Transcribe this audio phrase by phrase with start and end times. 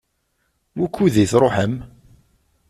[0.77, 1.73] Wukud i tṛuḥem?